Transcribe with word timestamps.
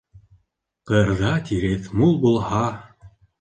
Ҡырҙа 0.91 1.33
тиреҫ 1.51 1.91
мул 2.01 2.17
булһа 2.25 2.65